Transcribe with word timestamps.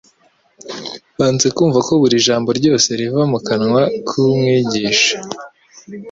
Banze 1.17 1.47
kumva 1.55 1.79
ko 1.87 1.93
buri 2.01 2.15
jambo 2.27 2.49
ryose 2.59 2.87
riva 2.99 3.21
mu 3.31 3.39
kanwa 3.47 3.81
k'Umwigisha 4.07 5.15